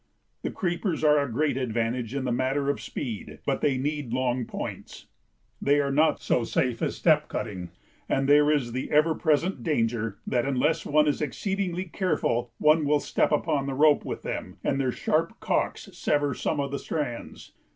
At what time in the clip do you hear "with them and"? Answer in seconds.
14.03-14.79